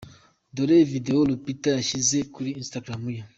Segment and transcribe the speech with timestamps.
[0.55, 3.21] Dore Video Lupita yashyize kuri Instagram ye.